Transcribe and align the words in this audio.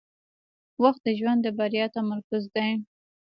•وخت 0.83 1.01
د 1.03 1.07
ژوند 1.19 1.39
د 1.43 1.47
بریا 1.57 1.85
تمرکز 1.97 2.43
دی. 2.55 2.69